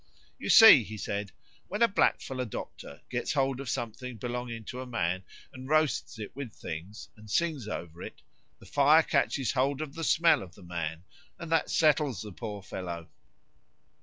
[0.39, 1.31] "You see," he said,
[1.67, 6.35] "when a blackfellow doctor gets hold of something belonging to a man and roasts it
[6.35, 8.23] with things, and sings over it,
[8.57, 11.03] the fire catches hold of the smell of the man,
[11.37, 13.09] and that settles the poor fellow."